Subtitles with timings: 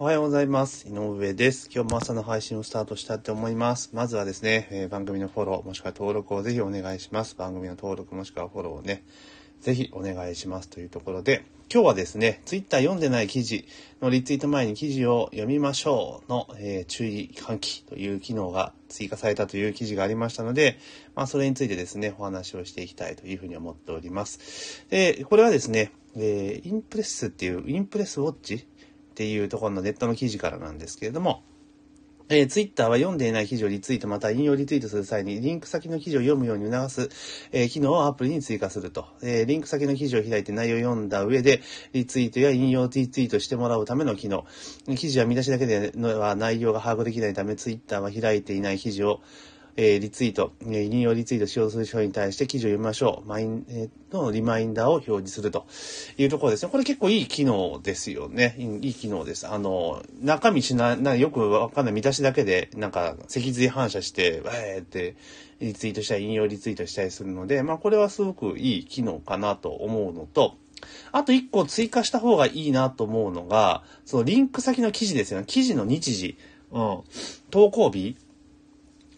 [0.00, 0.86] おはようございます。
[0.86, 1.68] 井上です。
[1.74, 3.90] 今日も朝の配信をスタートしたいと思います。
[3.92, 7.34] まずはですね、えー番組のフォロー、もしくは登録をぜひお願いします。
[7.34, 9.02] 番組の登録もしくはフォローをね、
[9.60, 13.66] ぜひお願いしますというところで、今日はですね、ツイッター読んでない記事
[14.00, 20.78] のリツイート前に記事を読みましょうの、えー注意喚起という機能が追加されたという記事がありましたので、
[21.16, 24.86] まあそれについてですね、お話をしていきたいというふうに思っております。
[24.90, 28.64] で、これはですね、えーインプレスっていう、インプレスウォッチ
[29.18, 31.42] っていうところのネットの記事からなんですけれども、
[32.28, 37.10] えー、ツイッターは読んでいない記事をリツイートまた引用リツイートする際にリンク先の記事を読むように促す、
[37.50, 41.62] えー機能をアプリに追加すると、えーリンク先の記事を開いて内容を読んだ上で
[41.94, 44.46] リツイートや引用リツイートしてもらうための機能。
[44.96, 49.20] 記事は見出しだけでは内容が把握できないためツイッターは開いていない記事を
[49.80, 53.28] えリツイート、え引用リツイートしようとする人に対して記事を読みましょう。
[53.28, 55.66] マイン、えーのリマインダーを表示すると
[56.16, 56.72] いうところですね。
[56.72, 58.56] これ結構いい機能ですよね。
[58.58, 59.46] いい機能です。
[59.46, 65.14] あの、中身しな、なよくわかんない見出しだけで、なんか脊髄反射して、わーって
[65.60, 70.54] リツイートしたり、引用リツイートしたりするので、まあこれはすごくいい機能かなと思うのと、
[71.12, 75.44] あと一個追加した方がいいなと思うのが、そのリンク先の記事ですよね。
[75.46, 76.38] 記事の日時。
[76.70, 77.00] うん。
[77.50, 78.16] 投稿日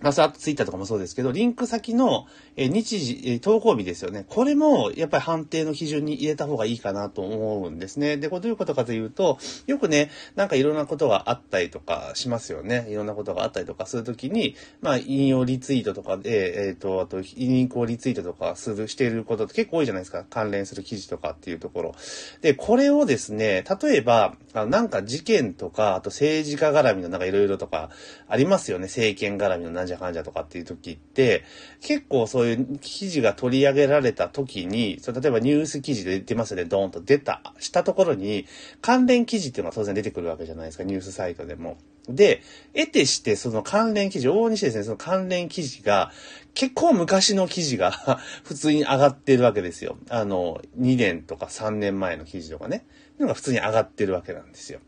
[0.00, 4.24] まあ、あとツイッターとかもそうですけど、リンク先の、え日時、え投稿日ですよね。
[4.28, 8.16] これも、やっぱり判定の基準に入れた方がいいかなと思うんですね。
[8.16, 12.86] で、これどういうことかというと、よくね、なんかいろんなことがあったりとかしますよね。
[12.88, 20.24] いろんなことがあったりとかするときに、まあ、引用リツイートとかで、えっ、と、あと、リンクをリツイートとかする、していることって結構多いじゃないですか。
[20.28, 21.94] 関連する記事とかっていうところ。
[22.40, 27.90] で、これをですね、例えば、あなんか事件とか、あと政治家絡みのなんかいろいろとか
[28.28, 28.86] ありますよね。
[28.86, 31.44] 政権絡みのなんじゃかんじゃとかっていう時って、
[31.80, 38.46] 結構そういう記事が取り上げられた時に、そ例えばニュース記事で出ますよね、ドーンと出た、したところに、
[38.80, 41.76] 関連記事っていうのは当然出てくるわけじゃないですか、ニュースサイトでも。
[42.08, 42.42] で、
[42.74, 46.12] 得てしてその関連記事、往々にしてですね、その関連記事が、
[46.54, 47.90] 結構昔の記事が
[48.44, 49.98] 普通に上がってるわけですよ。
[50.08, 52.84] あの、2年とか3年前の記事とかね。
[53.20, 54.80] のが普通に上がってるわけなんですよ。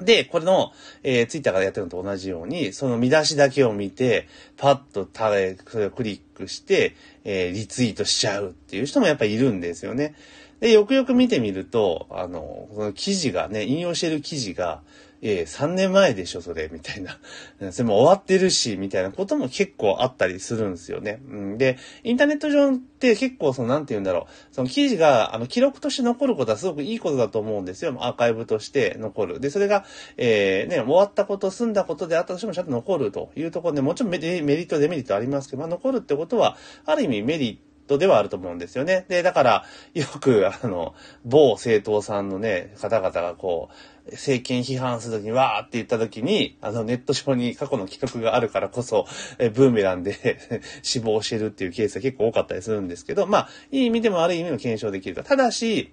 [0.00, 0.72] で、これの、
[1.02, 5.30] えー、ツイッターからやってるのと同じように、その見出しだけを見て、パッとた
[5.68, 10.14] それをクリックして、えーリツイートしちゃうっていう人もやっぱいるんですよね。
[10.60, 14.82] で、よくよく見てみると、あの、この記事がね、引用してる記事が、
[15.26, 17.18] えー、3年前でしょ、それ、みたいな。
[17.72, 21.22] それも終わってるし、みたいなことも結構あったりするんですよね。
[21.30, 27.96] うん、で、インターネット上って結構その、なんて言うんだろう、その記事が、あの、記録として残ることはすごくいいことだと思うんですよ。
[28.00, 29.40] アーカイブとして残る。
[29.40, 29.86] で、それが、
[30.18, 37.64] えー、ね、終わったこと、済んだことであったとしてもちゃんと残るというところで、もちろんメリメリット、デメリットありますけど、まあ、残るってことは、ある意味メリット、
[37.98, 39.04] ではあると思うんですよね。
[39.08, 43.74] で、だから、よく、あの、某政党さんのね、方々がこう、
[44.12, 49.06] 政権批判するときに、わーって言ったときに、あの、ネット上に過去の企画があるからこそ、
[49.38, 55.22] えブーメランで 死亡してるっていうケースが結構多かったりするんですけど、まあ、いい意味でも悪い意味でも検証できると。
[55.22, 55.92] ただし、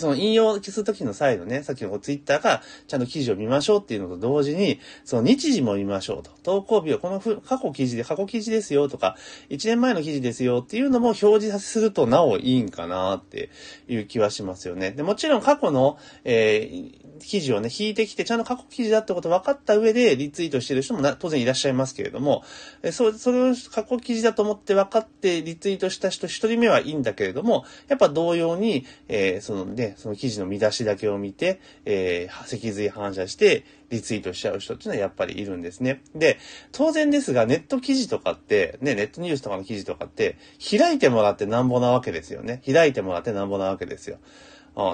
[0.00, 6.30] その引用するときの際のね、さっきのツイッターがちゃんと記事を見ましょうっていうのと同時に、その日時も見ましょうと。
[6.42, 9.16] 投稿日はこのふ過去記事で、過去記事ですよとか、
[9.50, 13.50] 1年前の記事ですよっていうのも表示するとなおいいんかなって
[13.88, 14.90] いう気はしますよね。
[14.92, 22.42] で、もちろん過去の、えー記事をね、引いてきて、ちゃんと過去記事だってこと分かった上でリツイートしてる人もな当然いらっしゃいますけれども、
[22.82, 36.00] えそそれを過去記事だと思って分かってリツイートした人一人目はいいんだけれども、やっぱ同様に、えーそのね、その記事の見出しだけを見て、えー脊髄反射して、リツイートしちゃう人っていうのはやっぱりいるんですね。
[36.14, 36.38] で、
[36.72, 40.38] 当然ですが、ネット記事とかって、ね、ネットニュースとかの記事とかって、
[40.78, 42.62] 開いてもらってなんぼなわけですよね。
[42.64, 44.18] 開いてもらってなんぼなわけですよ。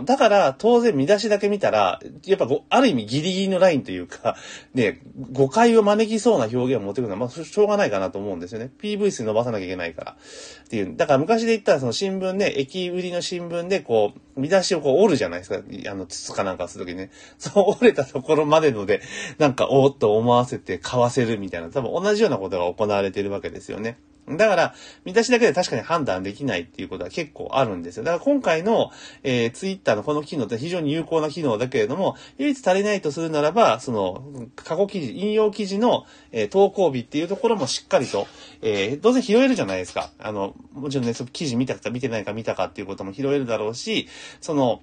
[0.05, 4.37] だから、当然見出しだけ見たら、やっぱある意味ギリギリのラインというか、
[4.75, 5.01] ね、
[5.33, 8.71] 誤解を招きそうな表現を持ってくるのは、まあ、しょうがないかなと思うんですよね。
[8.81, 10.13] PV 数伸ばさなきゃいけないから。
[10.13, 10.97] っていう。
[10.97, 15.61] だから昔で言ったら、その新聞ね、駅売りの新聞で、こう、見出しをこう折るじゃないですか。
[15.91, 17.11] あの、筒かなんかするときにね。
[17.39, 19.01] そう折れたところまでので、
[19.39, 23.99] なんか、おーっと思わせて買わせるみたいな、多分同じようなことが行われているわけですよね。
[24.29, 24.75] だから、
[25.05, 28.05] 見出しだけで確かに判断できないっていうことは結構あるんですよ。
[28.05, 28.91] だから今回の、
[29.23, 38.27] えー、ツイッターのこの機能って非常に有効な機能だけれども、唯一足りないとするならば、その、過去記事、引用記事の、えー投稿日っていうところもしっかりと、
[38.63, 40.11] えー当然拾えるじゃないですか。
[40.19, 44.09] あの、もちろんね、その記事見たか見てないか見たかっていうことも拾えるだろうし、
[44.41, 44.81] その、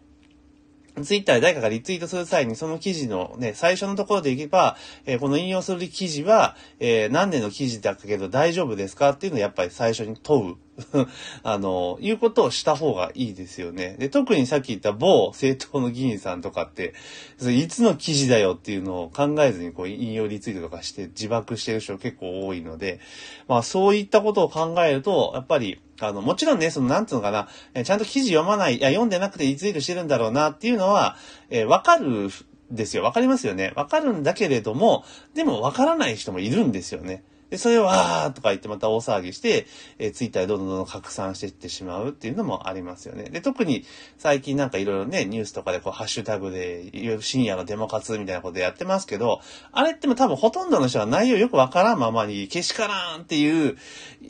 [1.01, 10.55] ツイッターで誰かがリツイートする際にその記事のね、最初のところでいけば、えーこの引用する記事は、えー何年の記事だったけど大丈夫ですかっていうのをやっぱり最初に問う。
[11.43, 13.95] あの、いうことをした方がいいですよね。
[13.99, 16.93] で、特にさっき言った某政党の議員さんとかって、
[17.41, 22.99] いつの記事だよっていうのを考えずにこう引用リツイートとかして自爆してる人結構多いので、
[23.47, 31.17] まあそういったことを考えると、やっぱり、あの、もちろんね、その、なんつうのかな、えちゃんと記事読まない、いや、読んでなくてリツイートしてるんだろうなっていうのは、
[31.49, 32.29] えわかる
[32.71, 33.03] ですよ。
[33.03, 33.71] わかりますよね。
[33.75, 37.23] わかるんだけれども、でもわからない人もいるんですよね。
[37.49, 39.67] で、それをわーとか言ってまた大騒ぎして、
[39.99, 43.25] えー、ツイッターでどんどんどんどん拡散していってしまうっていうのもありますよね。
[43.25, 43.85] で、特に
[44.17, 49.41] 最近なんかいろいろね、ニュースとかでこう、ハッシュタグで、深夜のデモ活みたいなことやってますけど、
[49.71, 53.77] あれっても多分ほとんどの人は内容よくわからんままに、けしからんっていう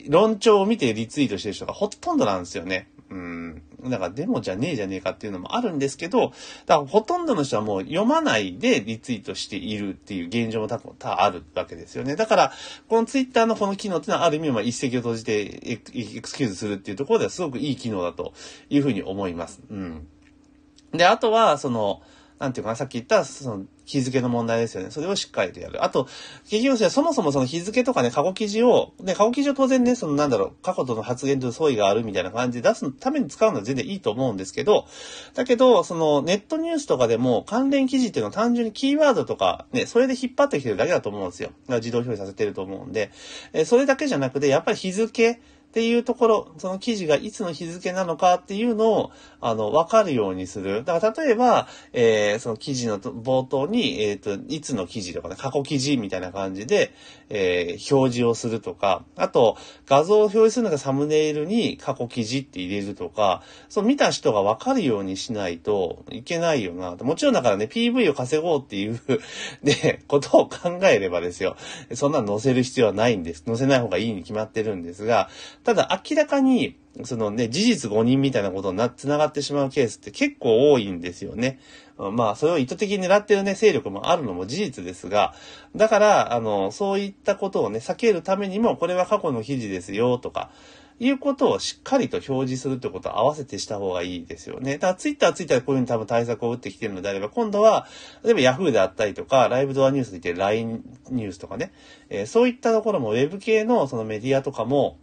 [0.08, 2.88] 論調を見てリツイートしてる人がほとんどなんですよね。
[3.84, 3.90] なん。
[3.90, 6.32] だからデモじゃねえじゃねえかっていうのもあるんですけど、
[6.66, 12.16] だからほとんどの人はもう読まないでリツイートしているっていう現状も多分多あるわけですよね。
[12.16, 12.52] だから、
[12.88, 18.32] このツイッターのこの機能っていうのはある意味、まあ一石を閉じてエクスキューズするっていうところではすごくいい機能だと
[18.70, 19.60] いうふうに思います。
[19.70, 20.08] うん。
[20.92, 22.02] で、あとは、その、
[22.44, 24.90] なんていうかな、さっき言った、その、日付の問題ですよね。
[24.90, 25.84] それをしっかりとやる。
[25.84, 26.08] あと、
[26.48, 34.86] 結局そもそもその日付とかね、過去記事を、ね、過去記事を当然ね、そのなんだろう、過去との発言と相違があるみたいな感じで出すために使うのは全然いいと思うんですけど、
[35.34, 41.50] だけど、そのネットニュースとかでも関連記事っていうのは単純にキーワードとか、ね、それで引っ張ってきてるだけだと思うんですよ。
[41.68, 43.10] 自動表示させてると思うんで、
[43.52, 45.40] えそれだけじゃなくて、やっぱり日付、
[45.74, 49.10] っていうところ、その記事がいつの日付なのかっていうのを、
[49.40, 50.84] あの、わかるようにする。
[50.84, 56.92] だから例えば、えー、その記事の冒頭に、えっ、ー、と、いつの記事とかね、過去記事みたいな感じで、
[57.28, 59.56] えー、表示をするとか、あと、
[59.86, 66.94] 画像を表示するのがサムネイルに過去記事って入れるとか、そう見た人がわかるようにしないといけないよな。
[66.94, 69.00] もちろんだからね、PV を稼ごうっていう
[69.64, 71.56] で、 ことを考えればですよ。
[71.94, 73.42] そんなの載せる必要はないんです。
[73.44, 75.28] 載せない方がいいに決まってるんですが、
[75.64, 81.58] ただ明らかに、そのね、事実誤認みたいなことにな、繋がってしまうケースって結構多いんですよね。
[81.98, 85.34] まあ、それを意図的に狙ってるね、勢力もあるのも事実ですが、
[85.74, 90.50] だから、あの、そういったことをね、避けるためにも、これは過去の記事ですよ、とか、
[91.00, 94.74] いうことをしっかりと表示するってことを合わせてした方がいいですよね。
[94.74, 97.86] だからツイッターはツイッターでこういうふうに多分対策を打ってきてるのであれば、今度は、
[98.22, 101.72] 例えば Yahoo であったりとか、ライブドアニュースで言って LINE ニュースとかね、
[102.10, 104.98] えー、そういったところも Web 系のそのメディアとかも、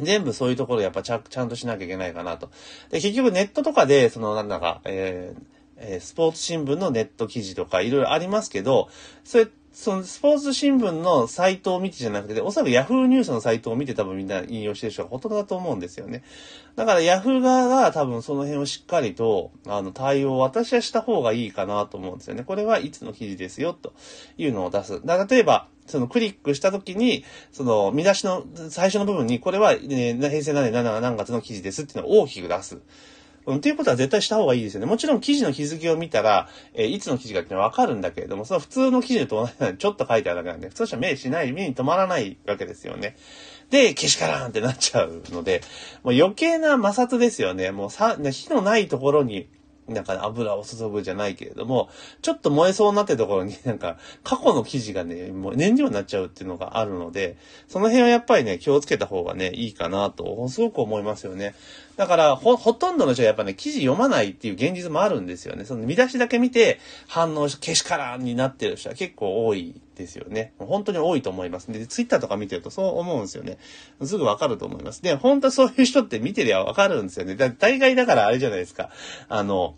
[0.00, 2.50] 全部そういうところやっぱちゃちゃんとしなきゃいけないかなと。
[2.90, 5.42] で、結局ネットとかで、そのなんだか、えー
[5.78, 8.88] えー、スポーツ新聞のネット記事とかいろいろありますけど、
[9.24, 16.24] それそのスポーツ新聞のサイトを見てじゃなくて、おそらく Yahoo ニュースのサイトを見て多分みんな引用してる人がほとんどだと思うんですよね。
[16.76, 22.42] だから Yahoo 側が多分その辺をしっかりと、あの、対応を私はした方がいいかなと思うんですよね。
[22.42, 23.92] これはいつの記事ですよ、と
[24.38, 25.04] いうのを出す。
[25.04, 32.78] だ例えば、そのクリックしたときに、その見出しの最初の部分に、これは、ね、平成何年何月の記事ですっていうのを大きく出す。
[33.46, 34.86] うん、っていうことは絶対した方がいいですよね。
[34.86, 43.16] もちろん記事の日付を見たら、えー、いつの記事かっていうのはわかるんだけれども、その普通の記事と同じようにちょっと書いてあるだけなんで、普通の人は目しない、目に留まらないわけですよね。
[43.70, 45.62] で、けしからんってなっちゃうので、
[46.02, 47.70] もう余計な摩擦ですよね。
[47.70, 49.48] もうさ、火のないところに、
[49.88, 51.88] なんか油を注ぐじゃないけれども、
[52.20, 57.36] ちょっと燃えそうになってるところになんか過去の記事がね、もう燃料になっちゃうっていうのがあるので、
[57.68, 61.54] その辺はやっぱりね、気をつけた方がね、いいかなと、すごく思いますよね。
[61.96, 65.64] だから、ほ、ほとんどの人はやっぱね、記事読まないっていう現実もあるんですよね。
[65.64, 66.78] その見出しだけ見て
[67.08, 70.52] 反応し、けしからんになってる人は結構多いですよね。
[70.58, 71.72] 本当に多いと思います。
[71.72, 73.56] で、ツイッターとか見てるとそう思うんですよね。
[74.02, 75.02] すぐわかると思います。
[75.02, 77.34] で、本当そういう人って見てりゃわかるんですよね。
[77.34, 78.90] だ大概だからあれじゃないですか。
[79.28, 79.76] あの、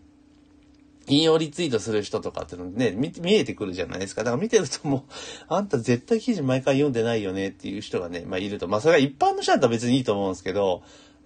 [1.09, 4.25] 引用リツイートする人とかっていうのね、見、見えてくるじゃないですか。
[4.25, 5.03] だから見てるともう、
[5.49, 8.69] あんた絶対記事毎回読んでないよねっていう人がね、まあいると。
[8.69, 10.83] まあそれが一般の人だったら別にいいと思うんですけど、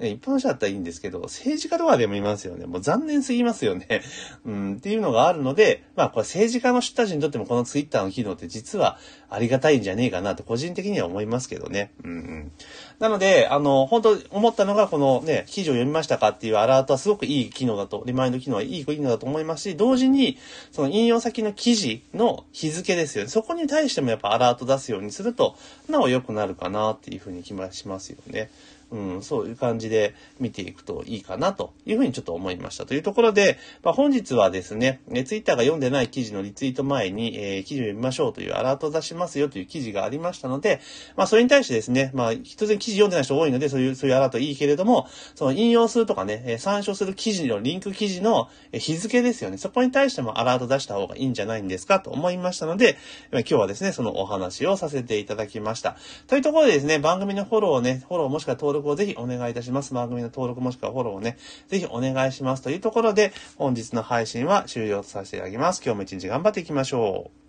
[0.08, 2.66] 一般の人だったらいいんですけど、政治家とかでもいますよね。
[2.66, 4.02] もう残念すぎますよね。
[4.44, 8.98] うん、っていうのがあるので、まあこれ政治家の人たちにとってもこのツイッターの機能って実は
[9.30, 11.92] ありがたいんじゃねえかなと個人的には思いますけどね。
[12.04, 12.52] うんうん。
[12.98, 20.38] なので、あの、本当思ったのがこのね、記事を読みましたかっていうアラートはすごくいい機能だと、リマインド機能はいい機能だと思いますし、同時に、
[20.70, 23.30] その引用先の記事の日付ですよね。
[23.30, 25.56] そこに対してもやっぱアラート出すようにすると、
[25.88, 28.50] なお良くなるかなっていうふうに気がしますよね。
[28.92, 32.84] うん、そういう感じで見ていくといいかなというふうにちょっと思いました。
[32.84, 40.80] というところで、まあ、本日はですね、えツイッターが読んでない記事のリツイート前に、えー、記事を読みましょうというアラートを出しますよという記事がありましたので、
[41.16, 49.56] まあ、それに対してですね、まあ、当然記事読んでない人多いので、そういう、そういうアラートいいけれども、その引用するとかね、え参照する記事のリンク記事の日付ですよね。
[49.56, 52.98] そこに対してもアラート出した方がいいんじゃないんですかと思いましたので、
[53.30, 55.96] 今日はですね、そのお話をさせていただきました。
[56.26, 59.94] というところでですね、番組のフォローをね、フォローもしくは登録をぜひお願いいたします。
[59.94, 65.82] 番組の登録もしくはフォローをね、ぜひお願いしますというところで、本日の配信は終了させていただきます。
[65.84, 67.41] 今日も一日頑張っていきましょう。